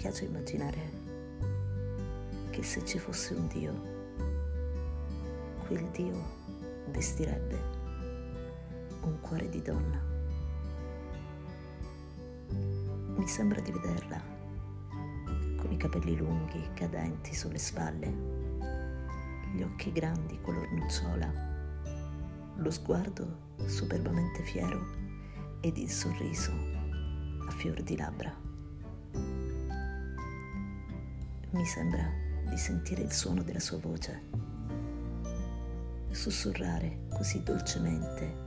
piace 0.00 0.24
immaginare 0.24 0.90
che 2.48 2.62
se 2.62 2.82
ci 2.86 2.98
fosse 2.98 3.34
un 3.34 3.46
Dio, 3.48 3.72
quel 5.66 5.84
Dio 5.90 6.18
vestirebbe 6.86 7.62
un 9.02 9.20
cuore 9.20 9.50
di 9.50 9.60
donna. 9.60 10.02
Mi 13.14 13.28
sembra 13.28 13.60
di 13.60 13.70
vederla 13.72 14.22
con 15.58 15.70
i 15.70 15.76
capelli 15.76 16.16
lunghi 16.16 16.66
cadenti 16.72 17.34
sulle 17.34 17.58
spalle, 17.58 18.08
gli 19.52 19.60
occhi 19.60 19.92
grandi 19.92 20.40
color 20.40 20.66
nocciola, 20.72 21.30
lo 22.56 22.70
sguardo 22.70 23.52
superbamente 23.66 24.42
fiero 24.44 24.82
ed 25.60 25.76
il 25.76 25.90
sorriso 25.90 26.52
a 27.46 27.50
fior 27.50 27.82
di 27.82 27.98
labbra. 27.98 28.48
Mi 31.52 31.64
sembra 31.64 32.08
di 32.48 32.56
sentire 32.56 33.02
il 33.02 33.10
suono 33.10 33.42
della 33.42 33.58
sua 33.58 33.78
voce, 33.78 34.22
sussurrare 36.10 37.06
così 37.08 37.42
dolcemente 37.42 38.46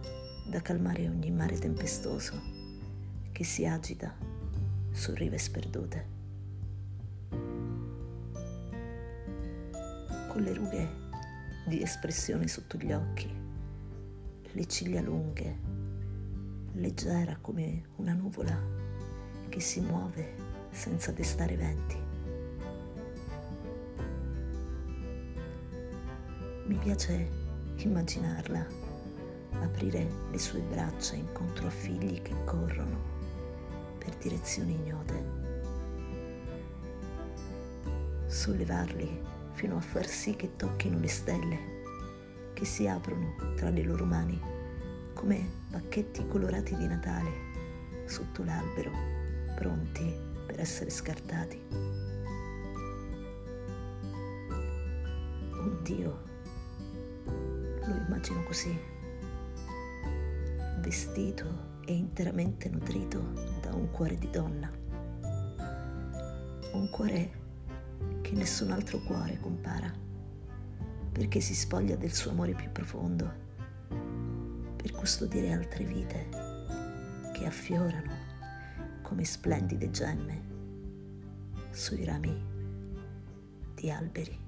da 0.49 0.61
calmare 0.61 1.09
ogni 1.09 1.29
mare 1.29 1.57
tempestoso 1.57 2.39
che 3.33 3.43
si 3.43 3.65
agita 3.65 4.15
su 4.91 5.13
rive 5.15 5.37
sperdute. 5.37 6.07
Con 10.29 10.41
le 10.41 10.53
rughe 10.53 10.89
di 11.67 11.81
espressione 11.81 12.47
sotto 12.47 12.77
gli 12.77 12.93
occhi, 12.93 13.29
le 14.49 14.65
ciglia 14.67 15.01
lunghe, 15.01 15.59
leggera 16.71 17.37
come 17.41 17.83
una 17.97 18.13
nuvola 18.13 18.57
che 19.49 19.59
si 19.59 19.81
muove 19.81 20.35
senza 20.71 21.11
destare 21.11 21.57
venti. 21.57 22.12
Mi 26.65 26.75
piace 26.75 27.29
immaginarla 27.75 28.65
aprire 29.61 30.07
le 30.31 30.39
sue 30.39 30.61
braccia 30.61 31.15
incontro 31.15 31.67
a 31.67 31.69
figli 31.69 32.21
che 32.21 32.33
corrono 32.45 33.11
per 33.97 34.15
direzioni 34.15 34.73
ignote, 34.73 35.23
sollevarli 38.27 39.21
fino 39.51 39.75
a 39.75 39.81
far 39.81 40.07
sì 40.07 40.37
che 40.37 40.55
tocchino 40.55 40.99
le 40.99 41.07
stelle 41.09 41.59
che 42.53 42.63
si 42.63 42.87
aprono 42.87 43.35
tra 43.55 43.69
le 43.69 43.83
loro 43.83 44.05
mani 44.05 44.39
come 45.13 45.45
pacchetti 45.69 46.25
colorati 46.27 46.77
di 46.77 46.87
Natale 46.87 48.05
sotto 48.05 48.41
l'albero, 48.43 48.91
pronti 49.55 50.13
per 50.45 50.61
essere 50.61 50.89
scartati. 50.89 51.61
Oddio, 55.51 56.31
lo 57.85 57.95
immagino 57.95 58.43
così, 58.43 58.77
vestito 60.79 61.79
e 61.85 61.93
interamente 61.93 62.69
nutrito 62.69 63.19
da 63.61 63.73
un 63.73 63.89
cuore 63.91 64.17
di 64.17 64.29
donna, 64.29 64.71
un 66.73 66.89
cuore 66.89 67.41
che 68.21 68.31
nessun 68.31 68.71
altro 68.71 68.99
cuore 68.99 69.39
compara 69.39 70.03
perché 71.13 71.39
si 71.39 71.53
spoglia 71.53 71.95
del 71.95 72.11
suo 72.11 72.31
amore 72.31 72.53
più 72.53 72.71
profondo, 72.71 73.31
per 74.75 74.91
custodire 74.91 75.53
altre 75.53 75.85
vite 75.85 76.27
che 77.33 77.45
affiorano 77.45 78.11
come 79.03 79.23
splendide 79.23 79.91
gemme 79.91 80.41
sui 81.69 82.03
rami 82.03 82.35
di 83.75 83.91
alberi 83.91 84.39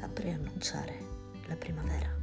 a 0.00 0.08
preannunciare 0.08 1.15
la 1.48 1.56
primavera. 1.56 2.15